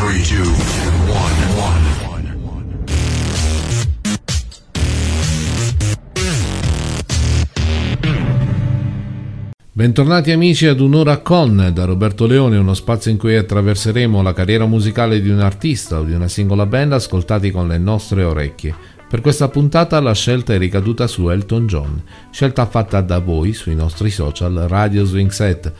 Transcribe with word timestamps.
3, 0.00 0.08
2, 0.08 0.16
1, 0.16 0.46
1. 0.46 0.54
Bentornati 9.72 10.30
amici 10.30 10.66
ad 10.66 10.80
Un'ora 10.80 11.18
con 11.18 11.70
da 11.74 11.84
Roberto 11.84 12.26
Leone, 12.26 12.56
uno 12.56 12.72
spazio 12.72 13.10
in 13.10 13.18
cui 13.18 13.36
attraverseremo 13.36 14.22
la 14.22 14.32
carriera 14.32 14.64
musicale 14.64 15.20
di 15.20 15.28
un 15.28 15.40
artista 15.40 15.98
o 15.98 16.04
di 16.04 16.14
una 16.14 16.28
singola 16.28 16.64
band 16.64 16.94
ascoltati 16.94 17.50
con 17.50 17.68
le 17.68 17.76
nostre 17.76 18.22
orecchie. 18.22 18.74
Per 19.06 19.20
questa 19.20 19.48
puntata 19.48 20.00
la 20.00 20.14
scelta 20.14 20.54
è 20.54 20.58
ricaduta 20.58 21.06
su 21.08 21.28
Elton 21.28 21.66
John, 21.66 22.02
scelta 22.30 22.64
fatta 22.64 23.02
da 23.02 23.18
voi 23.18 23.52
sui 23.52 23.74
nostri 23.74 24.08
social 24.08 24.64
Radio 24.66 25.04
Swing 25.04 25.30
Set. 25.30 25.70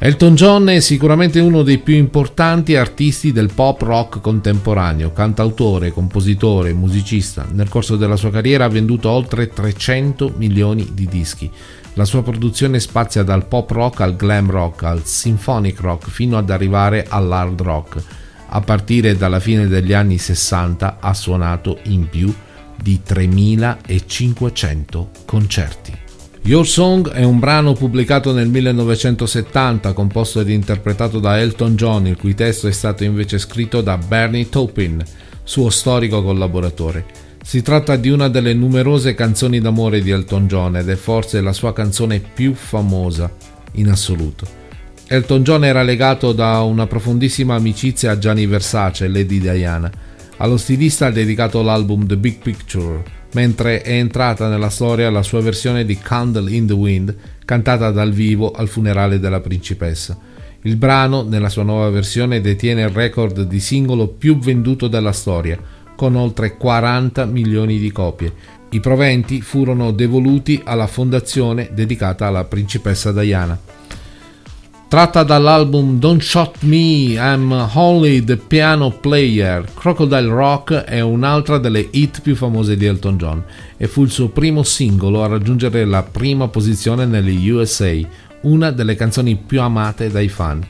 Elton 0.00 0.36
John 0.36 0.68
è 0.68 0.78
sicuramente 0.78 1.40
uno 1.40 1.64
dei 1.64 1.78
più 1.78 1.96
importanti 1.96 2.76
artisti 2.76 3.32
del 3.32 3.50
pop 3.52 3.82
rock 3.82 4.20
contemporaneo, 4.20 5.10
cantautore, 5.10 5.90
compositore, 5.90 6.72
musicista. 6.72 7.44
Nel 7.50 7.68
corso 7.68 7.96
della 7.96 8.14
sua 8.14 8.30
carriera 8.30 8.64
ha 8.64 8.68
venduto 8.68 9.10
oltre 9.10 9.48
300 9.48 10.34
milioni 10.36 10.90
di 10.92 11.06
dischi. 11.06 11.50
La 11.94 12.04
sua 12.04 12.22
produzione 12.22 12.78
spazia 12.78 13.24
dal 13.24 13.46
pop 13.46 13.68
rock 13.72 14.00
al 14.00 14.14
glam 14.14 14.48
rock 14.48 14.84
al 14.84 15.04
symphonic 15.04 15.80
rock 15.80 16.08
fino 16.08 16.38
ad 16.38 16.48
arrivare 16.48 17.04
all'hard 17.08 17.60
rock. 17.60 18.00
A 18.50 18.60
partire 18.60 19.16
dalla 19.16 19.40
fine 19.40 19.66
degli 19.66 19.92
anni 19.92 20.16
60 20.16 20.98
ha 21.00 21.12
suonato 21.12 21.80
in 21.86 22.08
più 22.08 22.32
di 22.80 23.02
3500 23.02 25.10
concerti. 25.24 26.06
Your 26.48 26.66
Song 26.66 27.10
è 27.10 27.24
un 27.24 27.38
brano 27.38 27.74
pubblicato 27.74 28.32
nel 28.32 28.48
1970, 28.48 29.92
composto 29.92 30.40
ed 30.40 30.48
interpretato 30.48 31.18
da 31.18 31.38
Elton 31.38 31.76
John, 31.76 32.06
il 32.06 32.16
cui 32.16 32.32
testo 32.32 32.68
è 32.68 32.72
stato 32.72 33.04
invece 33.04 33.36
scritto 33.36 33.82
da 33.82 33.98
Bernie 33.98 34.48
Taupin, 34.48 35.04
suo 35.42 35.68
storico 35.68 36.22
collaboratore. 36.22 37.04
Si 37.44 37.60
tratta 37.60 37.96
di 37.96 38.08
una 38.08 38.28
delle 38.28 38.54
numerose 38.54 39.12
canzoni 39.12 39.60
d'amore 39.60 40.00
di 40.00 40.08
Elton 40.08 40.46
John 40.46 40.76
ed 40.78 40.88
è 40.88 40.94
forse 40.94 41.42
la 41.42 41.52
sua 41.52 41.74
canzone 41.74 42.18
più 42.18 42.54
famosa 42.54 43.30
in 43.72 43.90
assoluto. 43.90 44.46
Elton 45.06 45.42
John 45.42 45.66
era 45.66 45.82
legato 45.82 46.32
da 46.32 46.62
una 46.62 46.86
profondissima 46.86 47.56
amicizia 47.56 48.12
a 48.12 48.18
Gianni 48.18 48.46
Versace 48.46 49.06
Lady 49.06 49.38
Diana. 49.38 49.92
Allo 50.38 50.56
stilista 50.56 51.08
ha 51.08 51.10
dedicato 51.10 51.60
l'album 51.60 52.06
The 52.06 52.16
Big 52.16 52.38
Picture, 52.38 53.16
mentre 53.32 53.82
è 53.82 53.92
entrata 53.92 54.48
nella 54.48 54.70
storia 54.70 55.10
la 55.10 55.22
sua 55.22 55.40
versione 55.40 55.84
di 55.84 55.98
Candle 55.98 56.50
in 56.50 56.66
the 56.66 56.72
Wind, 56.72 57.16
cantata 57.44 57.90
dal 57.90 58.12
vivo 58.12 58.50
al 58.50 58.68
funerale 58.68 59.18
della 59.18 59.40
principessa. 59.40 60.18
Il 60.62 60.76
brano, 60.76 61.22
nella 61.22 61.48
sua 61.48 61.62
nuova 61.62 61.88
versione, 61.90 62.40
detiene 62.40 62.82
il 62.82 62.88
record 62.88 63.42
di 63.42 63.60
singolo 63.60 64.08
più 64.08 64.38
venduto 64.38 64.88
della 64.88 65.12
storia, 65.12 65.58
con 65.94 66.14
oltre 66.16 66.56
40 66.56 67.24
milioni 67.26 67.78
di 67.78 67.90
copie. 67.92 68.32
I 68.70 68.80
proventi 68.80 69.40
furono 69.40 69.92
devoluti 69.92 70.60
alla 70.64 70.86
fondazione 70.86 71.70
dedicata 71.72 72.26
alla 72.26 72.44
principessa 72.44 73.12
Diana. 73.12 73.58
Tratta 74.88 75.22
dall'album 75.22 75.98
Don't 75.98 76.22
Shot 76.22 76.62
Me, 76.62 77.12
I'm 77.12 77.52
Only 77.74 78.24
the 78.24 78.38
Piano 78.38 78.88
Player, 78.90 79.62
Crocodile 79.74 80.30
Rock 80.30 80.72
è 80.72 81.00
un'altra 81.00 81.58
delle 81.58 81.88
hit 81.90 82.22
più 82.22 82.34
famose 82.34 82.74
di 82.74 82.86
Elton 82.86 83.18
John 83.18 83.44
e 83.76 83.86
fu 83.86 84.02
il 84.04 84.10
suo 84.10 84.30
primo 84.30 84.62
singolo 84.62 85.22
a 85.22 85.26
raggiungere 85.26 85.84
la 85.84 86.02
prima 86.02 86.48
posizione 86.48 87.04
negli 87.04 87.50
USA, 87.50 87.94
una 88.42 88.70
delle 88.70 88.94
canzoni 88.94 89.36
più 89.36 89.60
amate 89.60 90.08
dai 90.08 90.28
fan. 90.28 90.66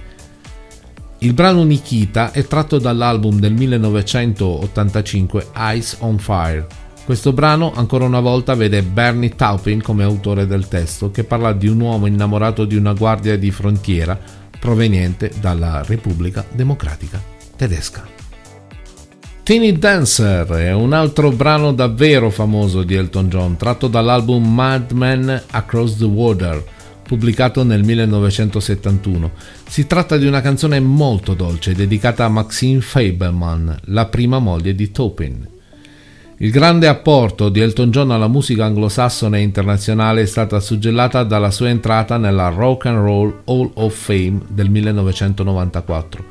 Il 1.19 1.33
brano 1.33 1.63
Nikita 1.63 2.33
è 2.33 2.45
tratto 2.45 2.81
dall'album 2.81 3.39
del 3.39 3.53
1985 3.53 5.47
Ice 5.75 5.97
on 6.01 6.19
Fire. 6.19 6.67
Questo 7.09 7.33
brano 7.33 7.73
ancora 7.75 8.05
una 8.05 8.21
volta 8.21 8.55
vede 8.55 8.83
Bernie 8.83 9.35
Taupin 9.35 9.81
come 9.81 10.05
autore 10.05 10.47
del 10.47 10.69
testo 10.69 11.11
che 11.11 11.25
parla 11.25 11.55
di 11.55 11.67
un 11.67 11.81
uomo 11.81 12.05
innamorato 12.05 12.67
di 12.67 12.77
una 12.77 12.93
guardia 12.93 13.39
di 13.39 13.51
frontiera 13.51 14.21
proveniente 14.61 15.33
dalla 15.41 15.83
Repubblica 15.83 16.45
Democratica 16.53 17.19
Tedesca. 17.57 18.07
Teeny 19.43 19.79
Dancer 19.79 20.49
è 20.49 20.75
un 20.75 20.93
altro 20.93 21.31
brano 21.31 21.73
davvero 21.73 22.29
famoso 22.29 22.83
di 22.83 22.95
Elton 22.95 23.31
John 23.31 23.57
tratto 23.57 23.89
dall'album 23.89 24.47
Mad 24.47 24.91
Men 24.91 25.45
Across 25.51 25.97
the 25.97 26.05
Water 26.05 26.63
pubblicato 27.05 27.63
nel 27.63 27.85
1971. 27.85 29.31
Si 29.67 29.87
tratta 29.87 30.19
di 30.19 30.27
una 30.27 30.43
canzone 30.43 30.79
molto 30.79 31.33
dolce 31.33 31.73
dedicata 31.73 32.27
a 32.27 32.29
Maxine 32.29 32.83
Fableman, 32.83 33.79
la 33.85 34.05
prima 34.05 34.39
moglie 34.39 34.75
di 34.75 34.91
Taupin. 34.91 35.57
Il 36.41 36.53
grande 36.53 36.87
apporto 36.87 37.49
di 37.49 37.59
Elton 37.59 37.91
John 37.91 38.13
alla 38.13 38.29
musica 38.29 38.65
anglosassone 38.65 39.39
e 39.39 39.43
internazionale 39.43 40.23
è 40.23 40.27
stata 40.27 40.61
suggellata 40.61 41.25
dalla 41.25 41.51
sua 41.51 41.69
entrata 41.69 42.17
nella 42.17 42.49
Rock 42.49 42.87
and 42.87 42.99
Roll 42.99 43.41
Hall 43.47 43.69
of 43.75 43.93
Fame 43.93 44.43
del 44.47 44.71
1994. 44.71 46.25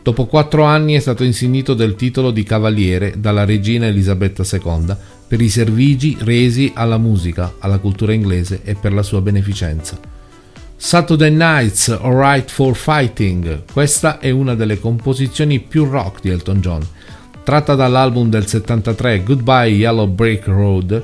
Dopo 0.00 0.26
quattro 0.26 0.62
anni 0.62 0.94
è 0.94 1.00
stato 1.00 1.24
insignito 1.24 1.74
del 1.74 1.96
titolo 1.96 2.30
di 2.30 2.44
cavaliere 2.44 3.14
dalla 3.18 3.44
regina 3.44 3.86
Elisabetta 3.86 4.44
II 4.48 4.94
per 5.26 5.40
i 5.40 5.48
servigi 5.48 6.16
resi 6.20 6.70
alla 6.72 6.98
musica, 6.98 7.54
alla 7.58 7.78
cultura 7.78 8.12
inglese 8.12 8.60
e 8.62 8.76
per 8.76 8.92
la 8.92 9.02
sua 9.02 9.20
beneficenza. 9.20 9.98
Saturday 10.76 11.32
Nights 11.32 11.88
Alright 11.88 12.48
for 12.48 12.76
Fighting. 12.76 13.64
Questa 13.72 14.20
è 14.20 14.30
una 14.30 14.54
delle 14.54 14.78
composizioni 14.78 15.58
più 15.58 15.84
rock 15.84 16.20
di 16.20 16.28
Elton 16.28 16.60
John. 16.60 16.86
Tratta 17.48 17.74
dall'album 17.74 18.28
del 18.28 18.46
73 18.46 19.22
Goodbye 19.22 19.68
Yellow 19.68 20.06
Brick 20.06 20.48
Road, 20.48 21.02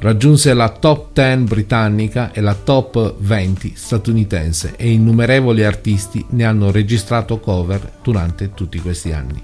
raggiunse 0.00 0.52
la 0.52 0.68
top 0.68 1.14
10 1.14 1.44
britannica 1.44 2.30
e 2.30 2.42
la 2.42 2.52
top 2.52 3.14
20 3.16 3.72
statunitense 3.74 4.74
e 4.76 4.90
innumerevoli 4.90 5.64
artisti 5.64 6.22
ne 6.28 6.44
hanno 6.44 6.70
registrato 6.70 7.40
cover 7.40 7.90
durante 8.02 8.52
tutti 8.52 8.78
questi 8.80 9.12
anni. 9.12 9.40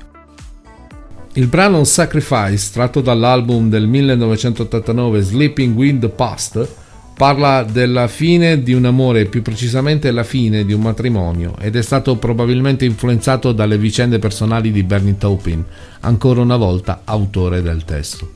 Il 1.32 1.46
brano 1.46 1.82
Sacrifice, 1.84 2.72
tratto 2.74 3.00
dall'album 3.00 3.70
del 3.70 3.86
1989 3.86 5.22
Sleeping 5.22 5.98
the 5.98 6.10
Past, 6.10 6.68
Parla 7.16 7.62
della 7.62 8.08
fine 8.08 8.60
di 8.64 8.72
un 8.72 8.86
amore, 8.86 9.26
più 9.26 9.40
precisamente 9.40 10.10
la 10.10 10.24
fine 10.24 10.64
di 10.64 10.72
un 10.72 10.80
matrimonio, 10.80 11.54
ed 11.60 11.76
è 11.76 11.82
stato 11.82 12.16
probabilmente 12.16 12.84
influenzato 12.84 13.52
dalle 13.52 13.78
vicende 13.78 14.18
personali 14.18 14.72
di 14.72 14.82
Bernie 14.82 15.16
Taupin, 15.16 15.64
ancora 16.00 16.40
una 16.40 16.56
volta 16.56 17.02
autore 17.04 17.62
del 17.62 17.84
testo. 17.84 18.32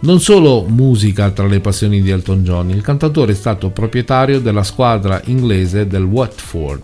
Non 0.00 0.20
solo 0.20 0.64
musica 0.68 1.30
tra 1.30 1.48
le 1.48 1.58
passioni 1.58 2.02
di 2.02 2.10
Elton 2.10 2.44
John, 2.44 2.70
il 2.70 2.82
cantatore 2.82 3.32
è 3.32 3.34
stato 3.34 3.70
proprietario 3.70 4.38
della 4.38 4.62
squadra 4.62 5.20
inglese 5.24 5.88
del 5.88 6.04
Watford, 6.04 6.82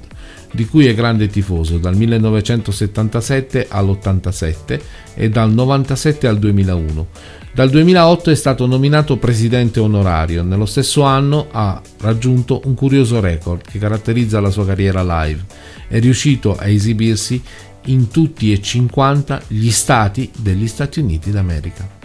di 0.52 0.66
cui 0.66 0.86
è 0.86 0.94
grande 0.94 1.28
tifoso 1.28 1.78
dal 1.78 1.96
1977 1.96 3.66
all'87 3.68 4.80
e 5.14 5.28
dal 5.28 5.52
97 5.52 6.26
al 6.26 6.38
2001 6.38 7.06
dal 7.52 7.68
2008 7.68 8.30
è 8.30 8.34
stato 8.36 8.64
nominato 8.66 9.16
presidente 9.16 9.80
onorario. 9.80 10.44
Nello 10.44 10.66
stesso 10.66 11.02
anno 11.02 11.48
ha 11.50 11.82
raggiunto 11.98 12.60
un 12.64 12.74
curioso 12.74 13.18
record 13.18 13.62
che 13.68 13.80
caratterizza 13.80 14.40
la 14.40 14.50
sua 14.50 14.64
carriera 14.64 15.02
live. 15.02 15.44
È 15.88 15.98
riuscito 15.98 16.56
a 16.56 16.68
esibirsi 16.68 17.42
in 17.86 18.08
tutti 18.08 18.52
e 18.52 18.62
50 18.62 19.42
gli 19.48 19.70
stati 19.70 20.30
degli 20.36 20.68
Stati 20.68 21.00
Uniti 21.00 21.32
d'America. 21.32 21.99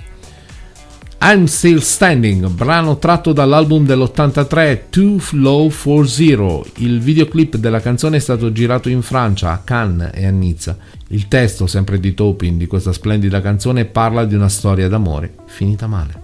I'm 1.21 1.45
Still 1.45 1.79
Standing, 1.79 2.47
brano 2.49 2.97
tratto 2.97 3.33
dall'album 3.33 3.85
dell'83 3.85 4.81
Too 4.89 5.19
Low 5.31 5.69
for 5.69 6.07
Zero. 6.07 6.65
Il 6.77 6.99
videoclip 6.99 7.55
della 7.55 7.79
canzone 7.79 8.17
è 8.17 8.19
stato 8.19 8.51
girato 8.51 8.89
in 8.89 9.01
Francia, 9.01 9.51
a 9.51 9.59
Cannes 9.59 10.11
e 10.13 10.25
a 10.25 10.29
Nizza. 10.29 10.77
Il 11.07 11.27
testo, 11.27 11.67
sempre 11.67 11.99
di 11.99 12.13
Topin, 12.13 12.57
di 12.57 12.67
questa 12.67 12.93
splendida 12.93 13.41
canzone 13.41 13.85
parla 13.85 14.25
di 14.25 14.35
una 14.35 14.49
storia 14.49 14.87
d'amore 14.87 15.33
finita 15.45 15.87
male. 15.87 16.23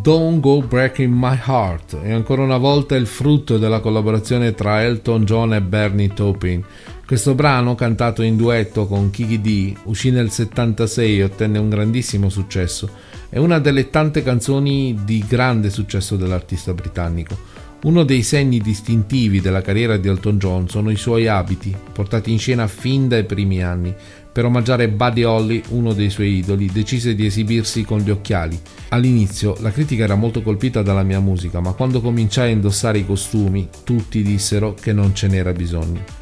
Don't 0.00 0.40
Go 0.40 0.62
Breaking 0.62 1.12
My 1.12 1.38
Heart 1.44 2.00
è 2.00 2.12
ancora 2.12 2.42
una 2.42 2.56
volta 2.56 2.96
il 2.96 3.06
frutto 3.06 3.58
della 3.58 3.80
collaborazione 3.80 4.54
tra 4.54 4.82
Elton 4.82 5.24
John 5.24 5.54
e 5.54 5.60
Bernie 5.60 6.12
Taupin 6.14 6.64
Questo 7.12 7.34
brano, 7.34 7.74
cantato 7.74 8.22
in 8.22 8.38
duetto 8.38 8.86
con 8.86 9.10
Kiki 9.10 9.42
D, 9.42 9.74
uscì 9.84 10.10
nel 10.10 10.30
76 10.30 11.18
e 11.18 11.24
ottenne 11.24 11.58
un 11.58 11.68
grandissimo 11.68 12.30
successo. 12.30 12.88
È 13.28 13.36
una 13.36 13.58
delle 13.58 13.90
tante 13.90 14.22
canzoni 14.22 14.98
di 15.04 15.22
grande 15.28 15.68
successo 15.68 16.16
dell'artista 16.16 16.72
britannico. 16.72 17.36
Uno 17.82 18.04
dei 18.04 18.22
segni 18.22 18.60
distintivi 18.60 19.42
della 19.42 19.60
carriera 19.60 19.98
di 19.98 20.08
Elton 20.08 20.38
John 20.38 20.70
sono 20.70 20.88
i 20.88 20.96
suoi 20.96 21.26
abiti, 21.28 21.76
portati 21.92 22.32
in 22.32 22.38
scena 22.38 22.66
fin 22.66 23.08
dai 23.08 23.24
primi 23.24 23.62
anni. 23.62 23.94
Per 24.32 24.46
omaggiare 24.46 24.88
Buddy 24.88 25.24
Holly, 25.24 25.62
uno 25.68 25.92
dei 25.92 26.08
suoi 26.08 26.38
idoli, 26.38 26.70
decise 26.72 27.14
di 27.14 27.26
esibirsi 27.26 27.84
con 27.84 27.98
gli 27.98 28.08
occhiali. 28.08 28.58
All'inizio 28.88 29.54
la 29.60 29.70
critica 29.70 30.04
era 30.04 30.14
molto 30.14 30.40
colpita 30.40 30.80
dalla 30.80 31.02
mia 31.02 31.20
musica, 31.20 31.60
ma 31.60 31.72
quando 31.72 32.00
cominciai 32.00 32.48
a 32.48 32.54
indossare 32.54 33.00
i 33.00 33.04
costumi, 33.04 33.68
tutti 33.84 34.22
dissero 34.22 34.72
che 34.72 34.94
non 34.94 35.14
ce 35.14 35.26
n'era 35.26 35.52
bisogno 35.52 36.21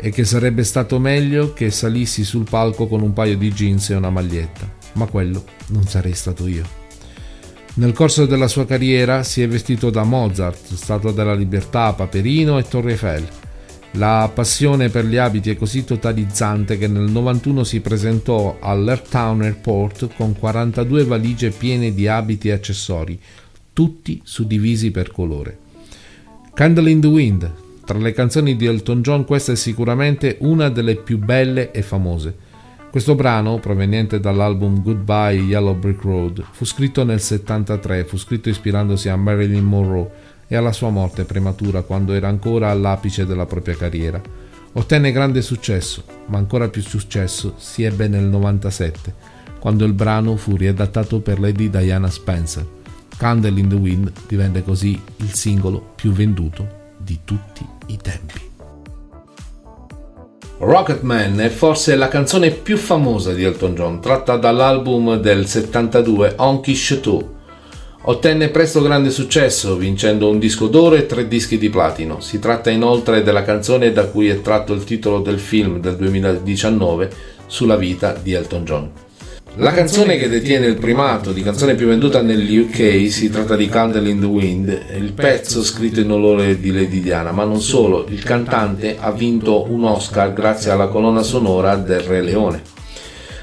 e 0.00 0.10
che 0.10 0.24
sarebbe 0.24 0.64
stato 0.64 0.98
meglio 0.98 1.52
che 1.52 1.70
salissi 1.70 2.24
sul 2.24 2.46
palco 2.48 2.86
con 2.86 3.02
un 3.02 3.12
paio 3.12 3.36
di 3.36 3.52
jeans 3.52 3.90
e 3.90 3.94
una 3.94 4.10
maglietta, 4.10 4.72
ma 4.94 5.06
quello 5.06 5.44
non 5.68 5.86
sarei 5.86 6.14
stato 6.14 6.46
io. 6.46 6.78
Nel 7.74 7.92
corso 7.92 8.26
della 8.26 8.48
sua 8.48 8.66
carriera 8.66 9.22
si 9.22 9.40
è 9.40 9.48
vestito 9.48 9.90
da 9.90 10.02
Mozart, 10.02 10.74
Statua 10.74 11.12
della 11.12 11.34
Libertà, 11.34 11.92
Paperino 11.92 12.58
e 12.58 12.64
Torre 12.64 12.92
Eiffel. 12.92 13.26
La 13.92 14.30
passione 14.32 14.88
per 14.88 15.06
gli 15.06 15.16
abiti 15.16 15.50
è 15.50 15.56
così 15.56 15.84
totalizzante 15.84 16.76
che 16.76 16.88
nel 16.88 17.08
91 17.10 17.62
si 17.64 17.80
presentò 17.80 18.58
all'Airtown 18.60 19.42
Airport 19.42 20.08
con 20.16 20.36
42 20.36 21.04
valigie 21.04 21.50
piene 21.50 21.94
di 21.94 22.08
abiti 22.08 22.48
e 22.48 22.52
accessori, 22.52 23.18
tutti 23.72 24.20
suddivisi 24.24 24.90
per 24.90 25.12
colore. 25.12 25.58
Candle 26.52 26.90
in 26.90 27.00
the 27.00 27.06
Wind, 27.06 27.52
tra 27.88 27.96
le 27.96 28.12
canzoni 28.12 28.54
di 28.54 28.66
Elton 28.66 29.00
John 29.00 29.24
questa 29.24 29.52
è 29.52 29.56
sicuramente 29.56 30.36
una 30.40 30.68
delle 30.68 30.96
più 30.96 31.16
belle 31.16 31.70
e 31.70 31.80
famose. 31.80 32.36
Questo 32.90 33.14
brano, 33.14 33.60
proveniente 33.60 34.20
dall'album 34.20 34.82
Goodbye 34.82 35.40
Yellow 35.40 35.74
Brick 35.74 36.02
Road, 36.02 36.44
fu 36.50 36.66
scritto 36.66 37.02
nel 37.02 37.18
73, 37.18 38.04
fu 38.04 38.18
scritto 38.18 38.50
ispirandosi 38.50 39.08
a 39.08 39.16
Marilyn 39.16 39.64
Monroe 39.64 40.10
e 40.48 40.54
alla 40.54 40.72
sua 40.72 40.90
morte 40.90 41.24
prematura 41.24 41.80
quando 41.80 42.12
era 42.12 42.28
ancora 42.28 42.68
all'apice 42.68 43.24
della 43.24 43.46
propria 43.46 43.74
carriera. 43.74 44.20
Ottenne 44.74 45.10
grande 45.10 45.40
successo, 45.40 46.04
ma 46.26 46.36
ancora 46.36 46.68
più 46.68 46.82
successo 46.82 47.54
si 47.56 47.84
ebbe 47.84 48.06
nel 48.06 48.24
97, 48.24 49.14
quando 49.58 49.86
il 49.86 49.94
brano 49.94 50.36
fu 50.36 50.56
riadattato 50.56 51.20
per 51.20 51.40
Lady 51.40 51.70
Diana 51.70 52.10
Spencer. 52.10 52.66
Candle 53.16 53.58
in 53.58 53.68
the 53.68 53.76
Wind 53.76 54.12
divenne 54.26 54.62
così 54.62 55.00
il 55.16 55.32
singolo 55.32 55.92
più 55.96 56.12
venduto 56.12 56.77
di 57.08 57.20
tutti 57.24 57.66
i 57.86 57.96
tempi. 57.96 58.38
Rocketman 60.58 61.40
è 61.40 61.48
forse 61.48 61.96
la 61.96 62.08
canzone 62.08 62.50
più 62.50 62.76
famosa 62.76 63.32
di 63.32 63.44
Elton 63.44 63.74
John, 63.74 64.00
tratta 64.02 64.36
dall'album 64.36 65.16
del 65.16 65.46
72 65.46 66.34
Honky 66.36 66.74
Chateau. 66.74 67.36
Ottenne 68.02 68.50
presto 68.50 68.82
grande 68.82 69.08
successo, 69.10 69.76
vincendo 69.76 70.28
un 70.28 70.38
disco 70.38 70.66
d'oro 70.66 70.96
e 70.96 71.06
tre 71.06 71.26
dischi 71.26 71.56
di 71.56 71.70
platino. 71.70 72.20
Si 72.20 72.38
tratta 72.38 72.68
inoltre 72.68 73.22
della 73.22 73.42
canzone 73.42 73.90
da 73.90 74.06
cui 74.06 74.28
è 74.28 74.42
tratto 74.42 74.74
il 74.74 74.84
titolo 74.84 75.20
del 75.20 75.38
film 75.38 75.80
del 75.80 75.96
2019 75.96 77.10
sulla 77.46 77.76
vita 77.76 78.12
di 78.12 78.34
Elton 78.34 78.64
John. 78.64 78.90
La 79.60 79.72
canzone 79.72 80.18
che 80.18 80.28
detiene 80.28 80.66
il 80.66 80.76
primato 80.76 81.32
di 81.32 81.42
canzone 81.42 81.74
più 81.74 81.88
venduta 81.88 82.22
negli 82.22 82.58
UK 82.58 83.10
si 83.10 83.28
tratta 83.28 83.56
di 83.56 83.68
Candle 83.68 84.08
in 84.08 84.20
the 84.20 84.26
Wind, 84.26 84.82
il 84.96 85.12
pezzo 85.12 85.64
scritto 85.64 85.98
in 85.98 86.12
onore 86.12 86.60
di 86.60 86.70
Lady 86.70 87.00
Diana, 87.00 87.32
ma 87.32 87.42
non 87.42 87.60
solo, 87.60 88.06
il 88.08 88.22
cantante 88.22 88.96
ha 89.00 89.10
vinto 89.10 89.68
un 89.68 89.82
Oscar 89.82 90.32
grazie 90.32 90.70
alla 90.70 90.86
colonna 90.86 91.24
sonora 91.24 91.74
del 91.74 92.02
Re 92.02 92.22
Leone. 92.22 92.62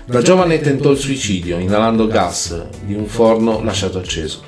Da 0.05 0.21
giovane 0.21 0.61
tentò 0.61 0.91
il 0.91 0.97
suicidio 0.97 1.59
inalando 1.59 2.07
gas 2.07 2.65
di 2.85 2.93
un 2.93 3.07
forno 3.07 3.61
lasciato 3.61 3.97
acceso. 3.97 4.41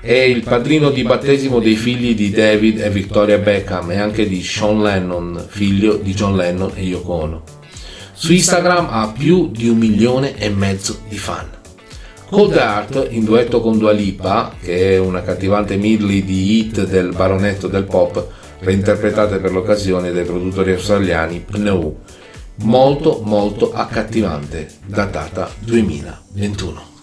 È 0.00 0.12
il 0.12 0.42
padrino 0.42 0.90
di 0.90 1.04
battesimo 1.04 1.60
dei 1.60 1.76
figli 1.76 2.16
di 2.16 2.32
David 2.32 2.80
e 2.80 2.90
Victoria 2.90 3.38
Beckham 3.38 3.92
e 3.92 3.98
anche 3.98 4.28
di 4.28 4.42
Sean 4.42 4.82
Lennon, 4.82 5.46
figlio 5.46 5.94
di 5.94 6.12
John 6.12 6.34
Lennon 6.34 6.72
e 6.74 6.82
Yoko 6.82 7.12
Ono. 7.12 7.57
Su 8.20 8.32
Instagram 8.32 8.88
ha 8.90 9.12
più 9.16 9.48
di 9.48 9.68
un 9.68 9.78
milione 9.78 10.36
e 10.36 10.50
mezzo 10.50 11.02
di 11.08 11.16
fan. 11.16 11.48
Cold 12.28 12.52
Heart, 12.56 13.06
in 13.10 13.22
duetto 13.22 13.60
con 13.60 13.78
Dua 13.78 13.92
Lipa, 13.92 14.56
che 14.60 14.94
è 14.94 14.98
una 14.98 15.22
cattivante 15.22 15.76
medley 15.76 16.24
di 16.24 16.58
hit 16.58 16.84
del 16.84 17.14
baronetto 17.14 17.68
del 17.68 17.84
pop, 17.84 18.26
reinterpretate 18.58 19.38
per 19.38 19.52
l'occasione 19.52 20.10
dai 20.10 20.24
produttori 20.24 20.72
australiani 20.72 21.44
Pneu. 21.48 21.96
Molto 22.62 23.20
molto 23.22 23.72
accattivante, 23.72 24.68
datata 24.84 25.48
2021. 25.60 26.97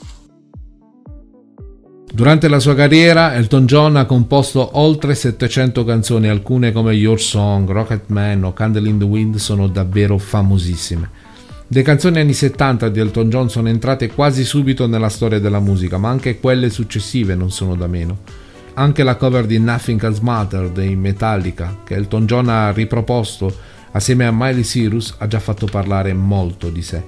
Durante 2.16 2.48
la 2.48 2.62
sua 2.62 2.76
carriera, 2.76 3.34
Elton 3.34 3.66
John 3.66 3.98
ha 3.98 4.06
composto 4.06 4.80
oltre 4.80 5.16
700 5.16 5.84
canzoni, 5.84 6.30
alcune 6.30 6.72
come 6.72 6.94
Your 6.94 7.20
Song, 7.20 7.70
Rocket 7.70 8.04
Man 8.08 8.46
o 8.46 8.54
Candle 8.54 8.88
in 8.88 8.98
the 8.98 9.04
Wind 9.04 9.36
sono 9.36 9.68
davvero 9.68 10.18
famosissime. 10.18 11.10
Le 11.68 11.82
canzoni 11.82 12.22
anni 12.22 12.32
70 12.32 12.88
di 12.88 13.02
Elton 13.02 13.30
John 13.30 13.50
sono 13.50 13.68
entrate 13.68 14.14
quasi 14.14 14.46
subito 14.46 14.88
nella 14.88 15.10
storia 15.10 15.40
della 15.42 15.60
musica, 15.60 15.98
ma 15.98 16.08
anche 16.08 16.40
quelle 16.40 16.70
successive 16.70 17.36
non 17.36 17.52
sono 17.52 17.76
da 17.76 17.88
meno. 17.88 18.20
Anche 18.76 19.04
la 19.04 19.18
cover 19.18 19.46
di 19.46 19.60
Nothing 19.60 20.02
Else 20.02 20.22
Matter 20.22 20.70
dei 20.70 20.96
Metallica, 20.96 21.80
che 21.84 21.96
Elton 21.96 22.26
John 22.26 22.48
ha 22.48 22.72
riproposto 22.72 23.54
assieme 23.92 24.26
a 24.26 24.32
Miley 24.32 24.64
Cyrus, 24.64 25.16
ha 25.18 25.28
già 25.28 25.42
fatto 25.42 25.66
parlare 25.66 26.14
molto 26.14 26.70
di 26.70 26.82
sé. 26.82 27.04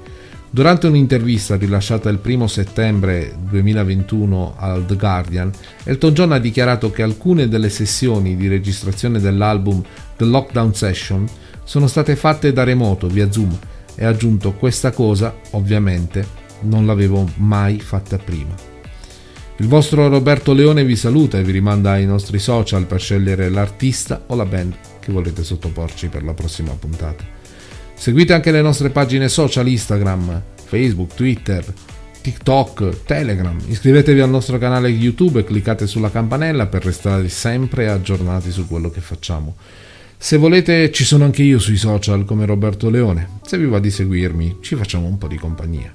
Durante 0.58 0.88
un'intervista 0.88 1.56
rilasciata 1.56 2.10
il 2.10 2.20
1 2.20 2.48
settembre 2.48 3.36
2021 3.48 4.56
al 4.58 4.88
The 4.88 4.96
Guardian, 4.96 5.52
Elton 5.84 6.14
John 6.14 6.32
ha 6.32 6.40
dichiarato 6.40 6.90
che 6.90 7.04
alcune 7.04 7.48
delle 7.48 7.70
sessioni 7.70 8.36
di 8.36 8.48
registrazione 8.48 9.20
dell'album 9.20 9.84
The 10.16 10.26
Lockdown 10.26 10.74
Session 10.74 11.28
sono 11.64 11.86
state 11.86 12.16
fatte 12.16 12.54
da 12.54 12.64
remoto 12.64 13.06
via 13.06 13.32
Zoom 13.32 13.56
e 13.94 14.04
ha 14.04 14.10
aggiunto 14.10 14.54
questa 14.54 14.90
cosa, 14.90 15.36
ovviamente, 15.52 16.26
non 16.62 16.88
l'avevo 16.88 17.30
mai 17.36 17.80
fatta 17.80 18.18
prima. 18.18 18.56
Il 19.58 19.68
vostro 19.68 20.08
Roberto 20.08 20.54
Leone 20.54 20.84
vi 20.84 20.96
saluta 20.96 21.38
e 21.38 21.44
vi 21.44 21.52
rimanda 21.52 21.92
ai 21.92 22.08
nostri 22.08 22.40
social 22.40 22.88
per 22.88 23.00
scegliere 23.00 23.50
l'artista 23.50 24.24
o 24.26 24.34
la 24.34 24.46
band 24.46 24.74
che 25.00 25.12
volete 25.12 25.44
sottoporci 25.44 26.08
per 26.08 26.24
la 26.24 26.34
prossima 26.34 26.72
puntata. 26.72 27.37
Seguite 28.00 28.34
anche 28.34 28.52
le 28.52 28.62
nostre 28.62 28.92
pagine 28.92 29.28
social 29.28 29.68
Instagram, 29.68 30.42
Facebook, 30.66 31.16
Twitter, 31.16 31.66
TikTok, 32.22 33.04
Telegram. 33.04 33.58
Iscrivetevi 33.68 34.22
al 34.22 34.30
nostro 34.30 34.60
canale 34.60 34.88
YouTube 34.88 35.40
e 35.40 35.44
cliccate 35.44 35.88
sulla 35.88 36.12
campanella 36.12 36.68
per 36.68 36.86
restare 36.86 37.28
sempre 37.28 37.90
aggiornati 37.90 38.52
su 38.52 38.68
quello 38.68 38.92
che 38.92 39.02
facciamo. 39.02 39.56
Se 40.16 40.38
volete 40.38 40.92
ci 40.92 41.04
sono 41.04 41.26
anche 41.26 41.42
io 41.42 41.58
sui 41.58 41.76
social 41.76 42.24
come 42.24 42.46
Roberto 42.46 42.90
Leone. 42.90 43.40
Se 43.46 43.58
vi 43.58 43.66
va 43.66 43.80
di 43.80 43.90
seguirmi 43.90 44.60
ci 44.62 44.76
facciamo 44.76 45.08
un 45.08 45.18
po' 45.18 45.28
di 45.28 45.38
compagnia. 45.38 45.94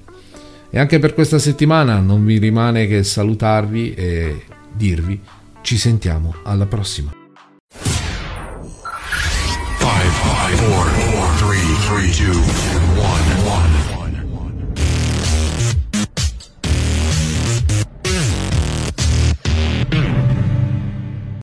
E 0.70 0.78
anche 0.78 0.98
per 0.98 1.14
questa 1.14 1.38
settimana 1.38 2.00
non 2.00 2.24
vi 2.24 2.38
rimane 2.38 2.88
che 2.88 3.04
salutarvi 3.04 3.94
e 3.94 4.44
dirvi 4.72 5.20
ci 5.62 5.78
sentiamo 5.78 6.34
alla 6.42 6.66
prossima. 6.66 7.12
Five, 9.78 10.10
five, 10.22 11.11
three, 11.82 12.12
two, 12.12 12.32
one, 13.00 13.46
one. 13.46 13.71